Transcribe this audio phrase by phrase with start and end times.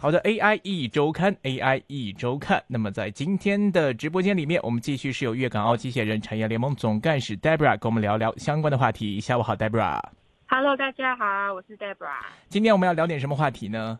[0.00, 2.62] 好的，AI 一周刊，AI 一周刊。
[2.68, 9.18] 那么在今天的直播间里面，我们继续是由粤港澳机械人产业联盟总干事 Debra 跟我们聊聊相关的话题。
[9.18, 10.00] 下午好，Debra。
[10.46, 12.12] Hello，大家好，我是 Debra。
[12.48, 13.98] 今天我们要聊点什么话题呢？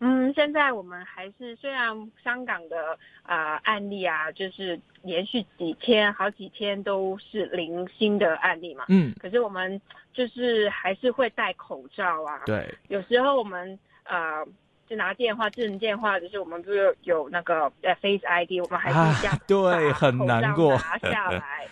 [0.00, 8.84] 嗯，现在我们还是虽然香港的啊案例啊，就是连续几天、好几天都是零星的案例嘛。
[8.90, 9.14] 嗯。
[9.18, 9.80] 可是我们
[10.12, 12.42] 就是还是会戴口罩啊。
[12.44, 12.68] 对。
[12.88, 14.46] 有时候我们呃。
[14.88, 21.66] 就拿电话、智能电话，就是我们不是有那个呃 Face ID，我们还是这样对，很难过拿下来。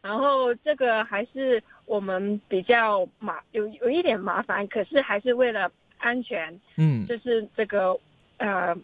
[0.00, 7.98] 然后这个还是我们比较麻，有有一点麻烦，可是还是为了安全，嗯，就是这个
[8.38, 8.74] 呃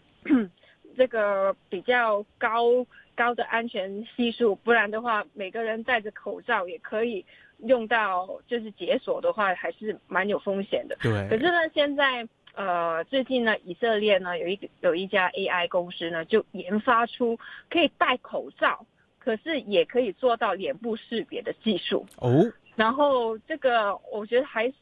[0.97, 7.25] 这个比较高高的安全系数，不然的话，每个人戴着口罩也可以
[7.59, 10.97] 用到，就是解锁的话，还是蛮有风险的。
[11.01, 11.27] 对。
[11.29, 12.27] 可是呢，现在。
[12.57, 17.37] 呃，最近呢，以色列呢有一个有一家 AI 公司呢，就研发出
[17.69, 18.83] 可以戴口罩，
[19.19, 22.51] 可是也可以做到脸部识别的技术哦。
[22.75, 24.73] 然后这个我觉得还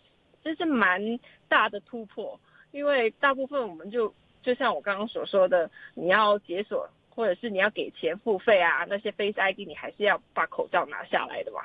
[0.41, 1.19] 这是蛮
[1.49, 2.39] 大的突破，
[2.71, 11.59] 因为大部分我们就就像我刚刚所说的，你要解锁或者是你要给钱付费啊，那些 Face ID 你还是要把口罩拿下来的嘛。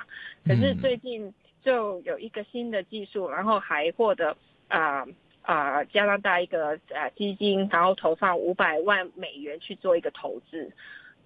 [0.45, 1.33] 可是最近
[1.63, 4.35] 就有一个新的技术，然后还获得
[4.67, 5.07] 啊。
[5.41, 10.71] 啊，加拿大一个呃基金，然后投放五百万美元去做一个投资，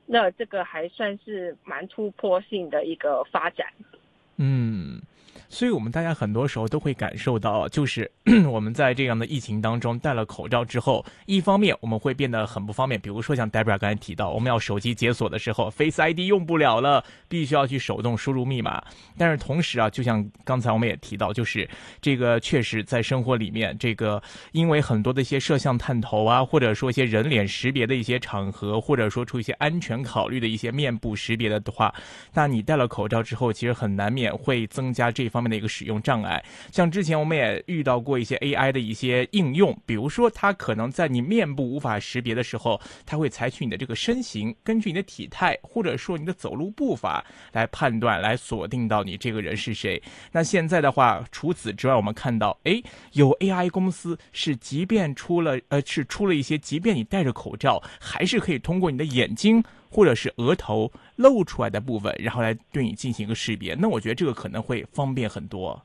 [0.06, 3.68] 那这个还算是蛮突破性的一个发展。
[4.38, 5.02] 嗯。
[5.50, 8.10] 所以，我们大家很多时候都会感受到， 就是
[8.50, 18.84] 我们在这样的疫情当中戴了口罩之后，一方面我们会变得很不方便，比如说像 Debra 刚才提到，我们要手机解锁的时候，Face ID 用不了了，必须要去手动输入密码。
[19.18, 21.70] 但是同时啊，就像刚才我们也提到，就是
[22.02, 31.94] 这个确实在生活里面，这个因为很多的一些摄像探头啊，或者说一些人脸识别的一些场合，或者说出一些安全考虑的一些面部识别的话，
[32.34, 35.46] 那你戴了口罩之后，其实很难免会增加这方面。
[35.46, 50.02] 的一个使用障碍，像之前我们也遇到过一些 AI 的一些应用，比如说它可能在你面部无法识别的时候，它会采取你的这个身形，根据你的体态或者说你的走路步伐来判断，来锁定到你这个人是谁。
[50.32, 52.82] 那现在的话，除此之外，我们看到，哎，
[53.12, 59.64] 有 AI 公司是即便出了呃是出了一些，即便你戴着口罩，还是可以通过你的眼睛。
[59.96, 65.82] 或者是额头露出来的部分，然后来对你进行一个识别，那我觉得这个可能会方便很多。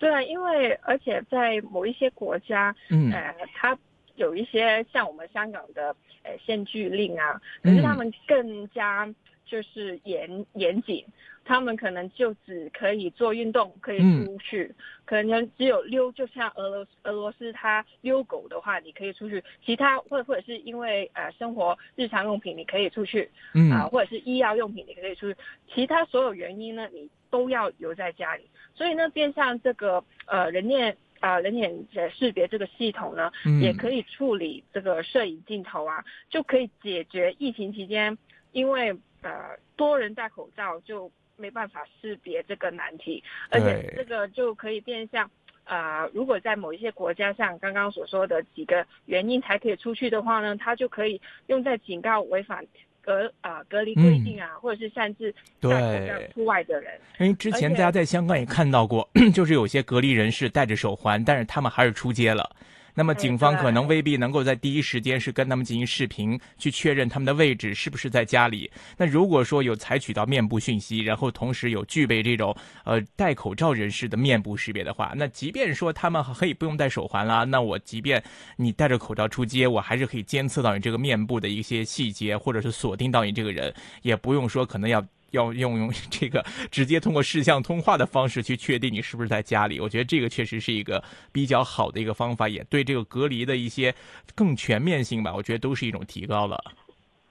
[0.00, 3.78] 对啊，因为而且在某一些国家，嗯，呃，它
[4.16, 5.94] 有一些像我们香港的
[6.24, 9.08] 呃限聚令啊，可是他们更加
[9.44, 11.04] 就是严严谨。
[11.44, 14.72] 他们可能就只可以做运动，可以出去，
[15.04, 23.28] 可能只有溜，就像俄罗俄罗斯，它溜狗的话，你可以出去，其他或或者是因为呃生活日常用品你可以出去，
[23.72, 25.36] 啊，或者是医药用品你可以出去，
[25.74, 28.48] 其他所有原因呢，你都要留在家里。
[28.72, 31.76] 所以呢，变相这个呃人脸啊人脸
[32.14, 38.16] 识别这个系统呢，也可以处理这个摄影镜头啊，就可以解决疫情期间
[38.52, 41.10] 因为呃多人戴口罩就。
[41.34, 45.28] 没办法识别这个难题，而且这个就可以变相，
[45.64, 52.64] 呃，如果在某一些国家，像刚刚所说的几个原因才可以出去的话呢，它就可以用在警告违反
[53.00, 57.00] 隔啊隔离规定啊，或者是擅自戴口罩出外的人。
[57.18, 62.48] 因为之前大家在香港也看到过， 就是有些隔离人士戴着手环，但是他们还是出街了。
[62.94, 68.70] 那么警方可能未必能够在第一时间是跟他们进行视频，去确认他们的位置是不是在家里。
[68.96, 72.54] 那如果说有采取到面部讯息，然后同时有具备这种
[72.84, 78.22] 呃戴口罩人士的面部识别的话，那即便说他们可以不用戴手环啦，那我即便
[78.56, 83.72] 你戴着口罩出街，我还是可以监测到你这个面部的一些细节，或者是锁定到你这个人，
[84.02, 85.02] 也不用说可能要。
[85.32, 93.94] 要用用 这个直接通过视像通话的方式去确定你是不是在家里，我觉得这个确实是一个比较好的一个方法，也对这个隔离的一些
[94.34, 96.62] 更全面性吧，我觉得都是一种提高了。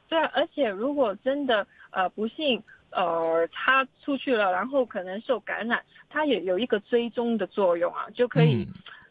[0.09, 8.67] 对，而且如果真的呃不幸呃他出去了，然后可能受感染，他也有一个追踪的作用啊，就可以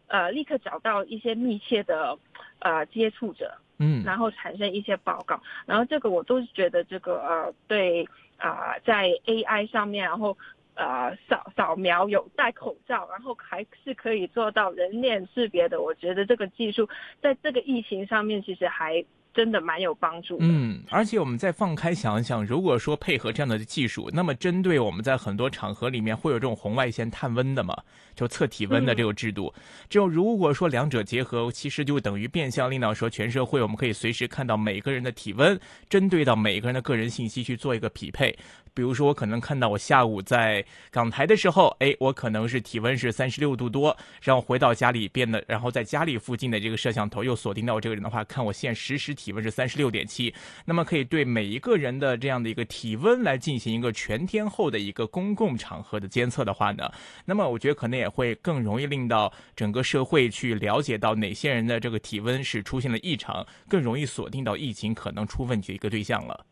[0.08, 2.18] 呃立刻找到一些密切的
[2.58, 8.06] 呃接触者，嗯，然后产生一些报告，然后这个我都是觉得这个呃对。
[8.40, 10.36] 啊，在 AI 上面，然后
[10.74, 15.80] 呃扫扫描有戴口罩，然后还是可以做到人脸识别的。
[15.80, 16.88] 我觉得这个技术
[17.20, 19.04] 在这个疫情上面，其实还
[19.40, 19.50] 真。
[19.50, 20.44] 的蛮有帮助的。
[20.46, 27.76] 嗯，而且我们再放开想一想，如果说配合这样的技术，那么针对我们在很多场合里面会有这种红外线探温的嘛，
[28.14, 29.52] 就测体温的这个制度，
[29.88, 35.58] 就如果说两者结合，其实就等于变相令到说全社会我们可以随时看到每个人的体温，
[35.88, 38.38] 针对到每个人的个人信息去做一个匹配。
[38.74, 50.32] 比如说，我可能看到我下午在港台的时候，哎，我可能是体温是三十六度多，然后回到家里变得，然后在家里附近的这个摄像头又锁定到我这个人的话，看我现实时体温是三十六点七，
[50.64, 56.90] 那么可以对每一个人的这样的一个体温来进行一个全天候的一个公共场合的监测的话呢，
[57.24, 66.46] 那么我觉得可能也会更容易令到整个社会去了解到哪些人的这个体温是出现了异常，更容易锁定到疫情可能出问题的一个对象了。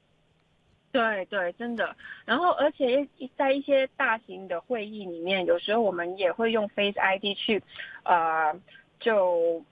[0.91, 1.95] 对对，真的。
[2.25, 3.07] 然后，而且
[3.37, 7.63] 在一些大型的会议里面，有时候我们也会用 Face ID 去，
[8.05, 8.59] 呃，
[8.99, 9.63] 就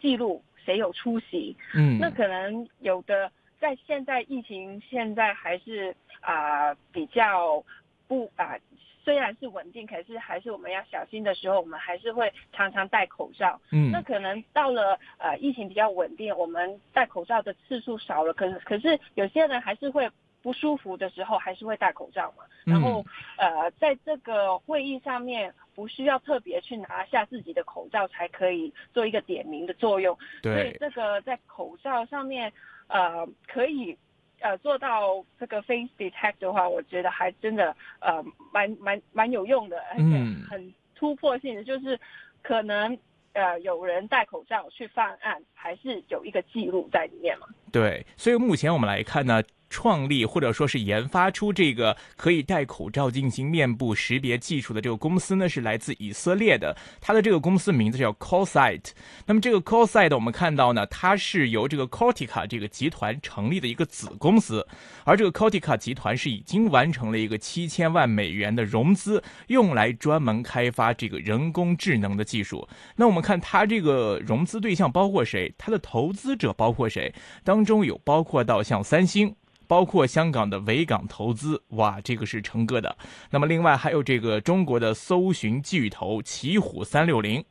[0.00, 1.54] 记录谁有出席。
[1.74, 1.98] 嗯。
[2.00, 3.30] 那可能有的
[3.60, 7.62] 在现在疫情现在还是啊比较
[8.08, 8.56] 不啊，
[9.04, 13.60] 虽然是稳定，可是还是我们要小心的时候，我们还是会常常戴口罩。
[13.72, 13.90] 嗯。
[13.90, 20.10] 那可能到了呃疫情比较稳定，我们戴口罩的次数少了，可是可是有些人还是会。
[20.42, 23.04] 不舒服的时候还是会戴口罩嘛，然后
[23.38, 32.52] 呃，在这个会议上面不需要特别去拿下自己的口罩才可以做一个点名的作用，所以这个在口罩上面
[32.88, 33.96] 呃可以
[34.40, 38.22] 呃做到这个 face detect 的话，我觉得还真的呃
[38.52, 40.02] 蛮蛮蛮有用的，而且
[40.50, 41.98] 很突破性的，就是
[42.42, 42.98] 可能
[43.32, 47.46] 呃有人戴口罩去犯案，还是有一个记录在里面嘛。
[47.70, 49.40] 对，所以目前我们来看呢。
[49.72, 56.76] 创立或者说是研发出这个可以戴口罩进行面部识别技术的这个公司呢，是来自以色列的。
[57.00, 58.90] 它的这个公司名字叫 CoSite。
[59.24, 64.66] 那么这个 CoSite 我们看到呢，它是由这个 Cortica 这个集团成立的一个子公司。
[65.04, 72.68] 而这个 Cortica 集团是已经完成了一个七千万美元的融资，用来专门开发这个人工智能的技术。
[72.96, 75.50] 那我们看它这个融资对象包括谁？
[75.56, 77.12] 它的投资者包括谁？
[77.42, 79.34] 当中有包括到像三星。
[79.72, 82.94] 包括香港的维港投资，哇，这个是成哥的。
[83.30, 87.42] 那么另外还有这个中国的搜寻巨头奇虎三六零，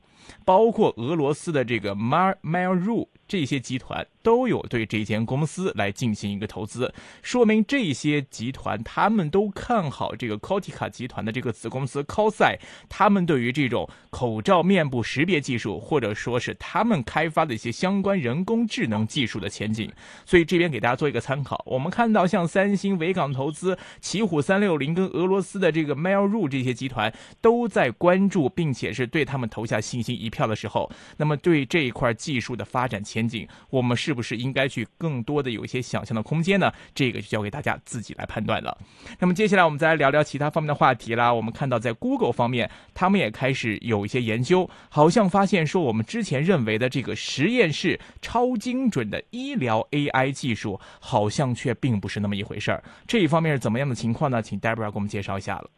[0.45, 4.05] 包括俄罗斯的这个 Mar Mail.ru 这些集团。
[4.23, 6.93] 都有对这间公司来进行一个投资，
[7.23, 12.55] 说明这些集团他们都看好这个 c o t i c a 集团的这个子公司 c o s i
[12.87, 19.91] 他们对于这种口罩面部识别技术，或者说是他们开发的一些相关人工智能技术的前景。
[20.23, 27.11] 所以这边给大家做一个参考，我们看到像三星、维港投资、奇虎三六零跟俄罗斯的这个 Mail.ru 这些集团
[27.41, 34.11] 都在关注，并且是对他们投下信心一票的时候，那么对这一块技术的发展前前景，我们是。
[34.11, 36.69] 不是应该去更多的有一些想象的空间呢？
[36.93, 38.77] 这个就交给大家自己来判断了。
[39.19, 41.33] 那么接下来我们再来聊聊其他方面的话题啦。
[41.33, 52.83] 我们看到在 Google 方面，他们也开始有一些研究，好像发现说我们之前认为的这个实验室超精准的医疗 AI 技术，好像却并不是那么一回事儿。
[53.07, 54.41] 这一方面是怎么样的情况呢？
[54.41, 55.69] 请 Debra 给我们介绍一下了。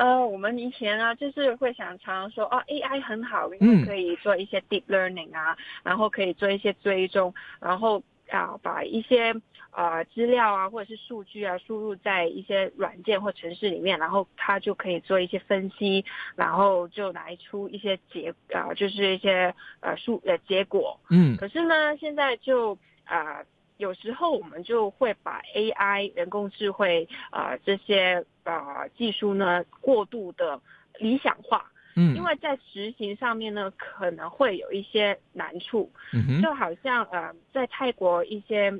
[0.00, 9.34] 呃，我们以前呢，就是会想常常说，哦，AI 很好，因为可以做一些 deep learning 啊，然后可以做一些追踪，然后啊，把一些
[9.72, 16.02] 呃资料啊或者是数据啊输入在一些软件或程式里面，然后它就可以做一些分析，
[16.34, 20.98] 然后就来出一些结啊，就是一些呃数呃结果。
[21.10, 21.36] 嗯。
[21.36, 23.42] 可是呢，现在就啊。
[23.80, 30.60] 有时候我们就会把 AI 人工智慧啊这些啊技术呢过度的
[30.98, 31.64] 理想化，
[31.96, 38.70] 嗯，因为在实行上面呢可能会有一些难处，嗯就好像呃在泰国一些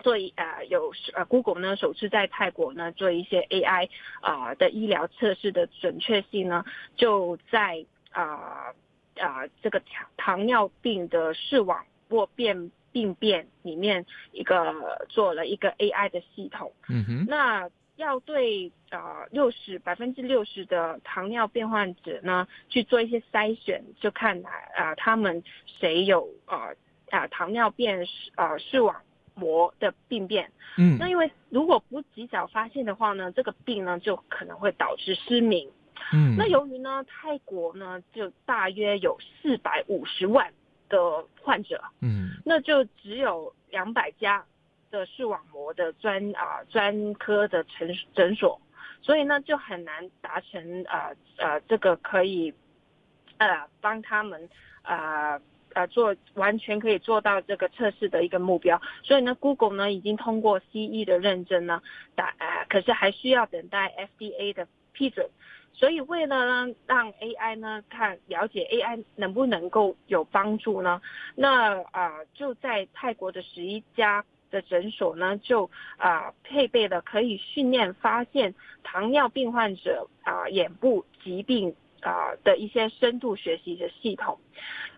[0.00, 3.88] 做呃有呃 Google 呢首次在泰国呢做一些 AI
[4.20, 6.62] 啊的医疗测试的准确性呢
[6.94, 8.74] 就在啊
[9.18, 12.70] 啊这个糖糖尿病的视网膜变。
[12.96, 14.72] 病变里面一个
[15.06, 26.74] 做了一个 AI 的系统，嗯哼，那要对呃六十百分之六十的糖尿病患者呢去做一些筛选，就看哪啊他们谁有呃
[27.10, 28.96] 啊糖尿病视呃视网
[29.34, 35.68] 膜的病变，嗯，那因为如果不及早发现的话呢，这个病呢就可能会导致失明，
[36.14, 40.50] 嗯，那由于呢泰国呢就大约有四百五十万。
[40.88, 44.44] 的患者，嗯，那就只有两百家
[44.90, 48.60] 的视网膜的专啊专科的诊诊所，
[49.02, 52.52] 所以呢就很难达成呃呃这个可以
[53.38, 54.48] 呃帮他们
[54.82, 55.40] 呃
[55.74, 58.80] 呃做完全可以做到这个测试的一个目标。
[59.02, 61.82] 所以呢，Google 呢已经通过 CE 的认证呢，
[62.14, 65.28] 打呃，可是还需要等待 FDA 的批准。
[65.72, 71.00] 所以为了呢让 AI 呢看了解 AI 能不能够有帮助呢，
[71.34, 74.24] 那啊就在泰国的十一家。
[74.48, 84.38] 的诊所呢，就啊配备了可以训练发现糖尿病患者啊眼部疾病啊的一些深度学习的系统。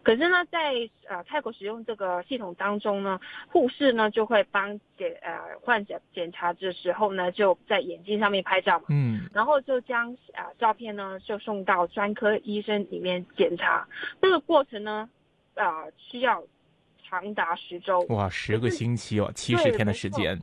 [0.02, 0.74] 可是呢，在
[1.08, 13.86] 呃泰国使用这个系统当中呢，护士呢就会帮检呃患者检查的时候呢，就在眼睛上面拍照嘛，嗯，然后就将啊照片呢就送到专科医生里面检查。
[14.20, 15.08] 这个过程呢，
[15.54, 16.42] 啊需要。
[17.10, 20.38] 长达十周哇，十个星期哦，七十天的时间，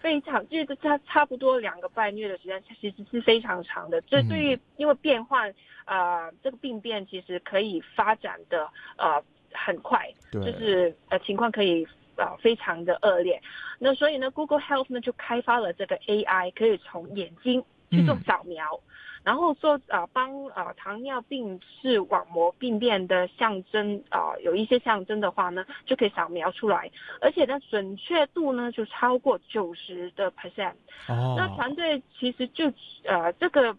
[0.00, 4.00] 非常，就是差差不多两个半月的时间，其实是非常长的。
[4.02, 5.52] 这对于因为变换
[5.84, 9.20] 呃这个病变其实可以发展的呃
[9.52, 13.42] 很快，就是呃情况可以呃非常的恶劣。
[13.80, 17.64] 那所以呢，Google Health 呢就开发了这个 AI，可以从眼睛
[17.96, 18.78] 去做扫描。
[19.24, 26.88] 然后做啊，帮啊糖尿病视网膜病变的象征啊，有一些象征的话呢，就可以扫描出来，
[27.20, 30.74] 而且呢，准确度呢就超过九十的 percent。
[31.08, 31.34] 哦。
[31.36, 32.72] 那团队其实就
[33.02, 33.76] 呃这个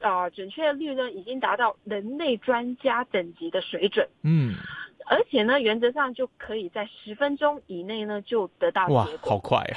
[0.00, 4.06] 啊准确率呢，已经达到人类专家等级的水准。
[4.22, 4.54] 嗯。
[5.12, 9.02] 而且呢，原则上就可以在十分钟以内呢就得到结果。
[9.02, 9.74] 哇，好快啊！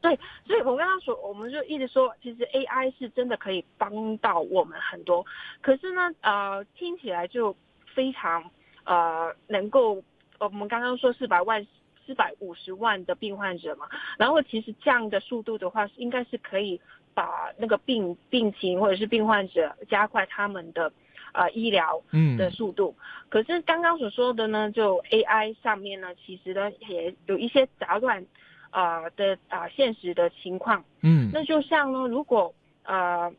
[0.00, 5.26] 对，所以我刚刚说，我们就一直说，其实 AI 是真的可以帮到我们很多。
[5.60, 7.54] 可是呢，呃，听起来就
[7.94, 8.50] 非常
[8.84, 10.02] 呃能够，
[10.38, 11.66] 我们刚刚说四百万、
[12.06, 13.86] 四百五十万的病患者嘛，
[14.16, 16.80] 然后其实这样的速度的话，应该是可以
[17.12, 20.90] 把那个病病情或者是病患者加快他们的。
[21.32, 22.02] 呃，医疗
[22.36, 22.94] 的速度，
[23.30, 28.22] 可是刚刚所说的呢，就 AI 上面呢，其实呢也有一些杂乱，
[28.70, 33.32] 呃的啊现实的情况，嗯，那就像呢，如果呃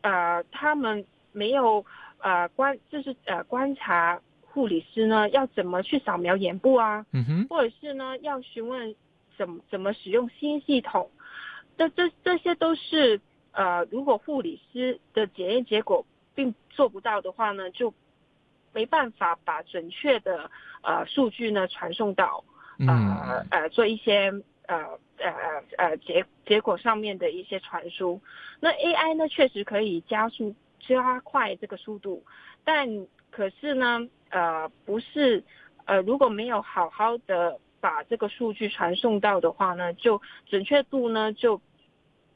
[0.00, 1.86] 呃他们没有
[2.18, 8.92] 呃观，就是呃观察护理师呢要怎么去扫描眼部啊，嗯哼，或者是呢要询问
[9.36, 11.08] 怎么怎么使用新系统，
[11.76, 13.20] 这这这些都是
[13.52, 16.04] 呃如果护理师的检验结果。
[16.38, 17.92] 并做不到的话呢，就
[18.72, 20.48] 没办法把准确的
[20.82, 22.44] 呃数据呢传送到
[22.86, 24.32] 呃呃做一些
[24.68, 24.76] 呃
[25.18, 25.32] 呃
[25.78, 28.20] 呃结结果上面的一些传输。
[28.60, 32.24] 那 AI 呢确实可以加速加快这个速度，
[32.62, 32.86] 但
[33.32, 35.42] 可是呢呃不是
[35.86, 41.60] 呃如果没有好好的把这个数据传送到的话呢，就准确度呢就。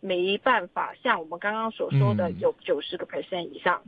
[0.03, 3.81] 没办法，像我们刚刚所说的，有九十个 percent 以上。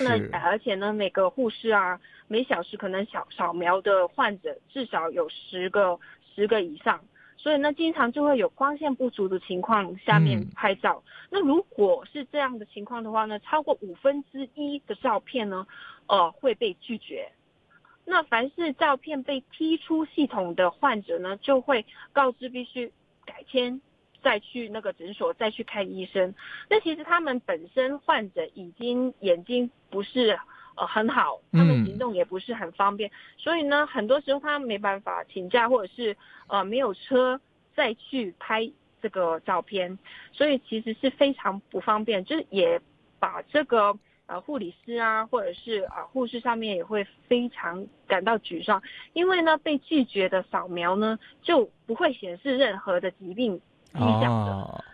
[0.00, 5.98] 那而且呢，每个护士啊，每小时可能扫扫描的患者至少有十个
[6.34, 7.02] 十个以上，
[7.38, 11.02] 所以呢，经常就会有光线不足的情况下面拍照。
[11.30, 15.66] 那如果是这样的情况的话呢，超过五分之一的照片呢，
[16.08, 17.32] 呃，会被拒绝。
[18.04, 22.92] 那凡是照片被踢出系统的患者呢，就会告知必须
[23.24, 23.80] 改签。
[24.22, 26.34] 再去那个诊所再去看医生，
[26.70, 30.38] 那其实他们本身患者已经眼睛不是
[30.76, 37.40] 呃很好，他们行动也不是很方便，所以呢，很多时候他没办法请假或者是呃没有车
[37.74, 38.70] 再去拍
[39.02, 39.98] 这个照片，
[40.32, 42.80] 所以其实是非常不方便，就是也
[43.18, 48.80] 把这个呃护理师啊或者是啊护士上面也会非常感到沮丧，
[49.12, 53.60] 因为呢被拒绝的扫描呢就不会显示任何的疾病。
[53.92, 54.84] 迹象的，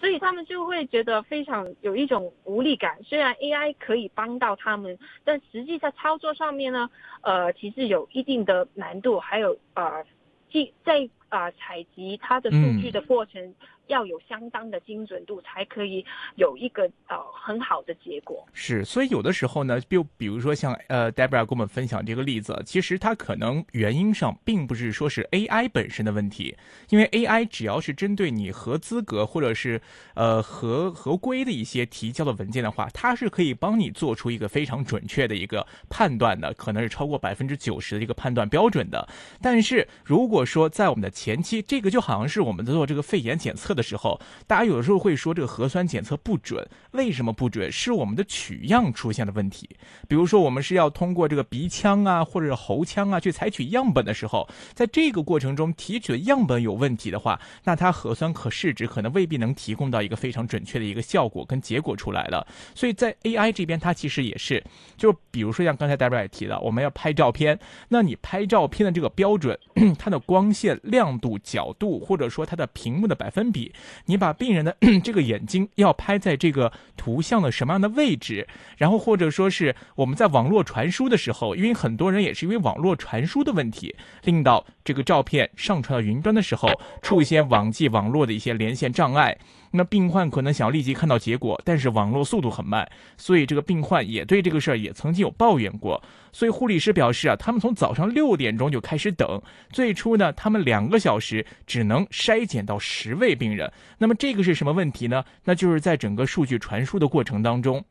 [0.00, 2.98] 所以他们就会觉得非常有一种无力感。
[3.02, 6.88] 虽然 AI 可以帮到他们，但实际在操作上面呢，
[7.22, 10.04] 呃，其实有一定的难度，还有呃，
[10.50, 13.54] 即在啊采集它的数据的过程。
[13.88, 16.04] 要有相当的精准度，才可以
[16.36, 18.46] 有一个呃很好的结果。
[18.52, 26.56] 是，所以有的时候呢，就比如说像呃，Debra 跟我们分享这个例子，其实它可能原因上并不是说是 AI 本身的问题，
[26.90, 29.80] 因为 AI 只要是针对你合资格或者是
[30.14, 39.08] 呃合合规的一些提交的文件的话，它是可以帮你做出一个非常准确的一个判断的，可能是超过百分之九十的一个判断标准的。
[39.40, 43.77] 但是如果说在我们的前期，这个就好像是我们在做这个肺炎检测。
[43.78, 47.70] 的时候，大家有的时候会说这个核酸检测不准，为什么不准？
[47.70, 49.70] 是我们的取样出现了问题。
[50.08, 62.46] 比如说，我们是要通过这个鼻腔啊，或者是喉腔啊去采取样本的时候，在这个过程中提取的样本有问题的话，那它核酸可试纸可能未必能提供到一个非常准确的一个效果跟结果出来了。
[62.74, 64.62] 所以在 AI 这边，它其实也是，
[64.96, 67.58] 就比如说像刚才 Debra 也提到，我们要拍照片，
[67.88, 69.58] 那你拍照片的这个标准，
[69.98, 73.67] 它的光线亮度、角度，或者说它的屏幕的百分比，
[74.06, 78.46] 你把病人的 这个眼睛要拍在这个图像的什么样的位置，
[78.76, 83.94] 然后或者说是我们在网络传输的时候，因为很多人也是因为网络传输的问题，
[84.24, 86.68] 令到这个照片上传到云端的时候，
[87.02, 89.38] 出现网际网络的一些连线障碍。
[89.72, 96.02] 那病患可能想要立即看到结果，但是网络速度很慢，所以这个病患也对这个事儿也曾经有抱怨过。
[96.32, 103.70] 所以护理师表示啊，他们从早上六点钟就开始等，最初呢，他们两个小时只能筛减到十位病人。
[103.98, 105.24] 那么这个是什么问题呢？
[105.44, 107.84] 那就是在整个数据传输的过程当中。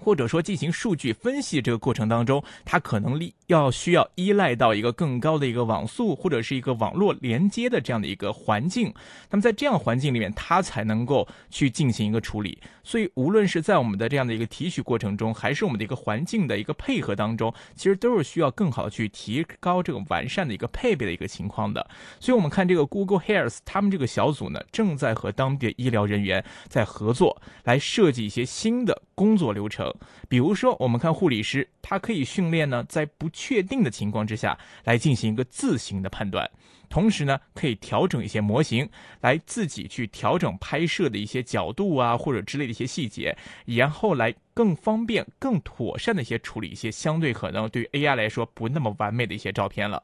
[0.00, 8.92] 或者说进行数据分析这个过程当中，它可能力要需要依赖到一个更高的一个网速或者是一个网络连接的这样的一个环境。
[9.30, 12.58] 那么在这样环境里面，它才能够去进行一个处理。
[12.82, 21.86] 所以无论是在我们的这样的一个提取过程中，还是我们的一个环境的一个配合当中，其实都是需要更好的去提高这个完善的一个配备的一个情况的。
[22.18, 29.89] 所以我们看这个 Google Health 他们这个小组呢，正在和当地的医疗人员在合作，来设计一些新的工作流程。
[30.28, 36.50] 比如说，我们看护理师，他可以训练呢，在不确定的情况之下来进行一个自行的判断，
[36.88, 38.88] 同时呢，可以调整一些模型，
[39.20, 50.02] 来自己去调整拍摄的一些角度啊，或者之类的一些细节，然后来更方便、更妥善的一些处理一些相对可能对于 AI 来说不那么完美的一些照片了。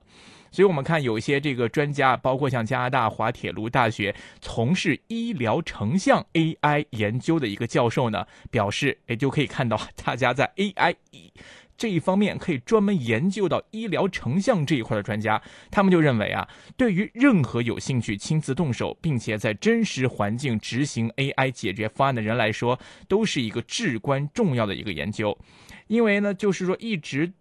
[0.56, 10.94] 所以，我们看有一些这个专家，包括像加拿大滑铁卢大学从事医疗成像 AI 研究的一个教授呢，表示，也就可以看到，大家在 AI
[11.76, 25.38] 这一方面可以专门研究到医疗成像这一块的专家，他们就认为啊，对于任何有兴趣亲自动手，并且在真实环境执行 AI 解决方案的人来说，都是一个至关重要的一个研究，
[25.88, 27.34] 因为呢，就是说一直。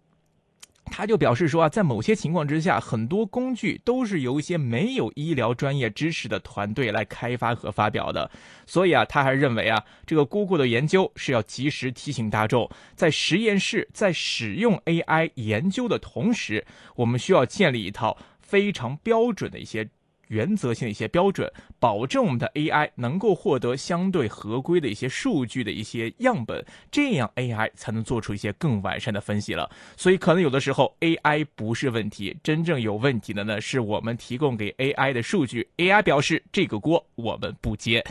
[0.86, 8.30] 他就表示说啊，在某些情况之下，很多工具都是由一些没有医疗专业知识的团队来开发和发表的，
[8.66, 16.64] 所以啊，他还认为啊，这个姑姑的研究是要及时提醒大众，在实验室在使用 AI 研究的同时，
[16.94, 19.88] 我们需要建立一套非常标准的一些。
[20.28, 29.70] 原则性的一些标准，保证我们的 AI 能够获得相对合规的一些数据的一些样本，这样 AI 才能做出一些更完善的分析了。
[29.96, 35.68] 所以可能有的时候 AI 不是问题，真正有问题的呢是我们提供给 AI 的数据。
[35.76, 38.04] AI 表示这个锅我们不接。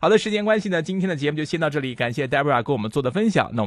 [0.00, 3.50] 好的，时间关系呢，今天的节目就先到这里，感谢 Debra 给我们做的分享。
[3.52, 3.56] 那我。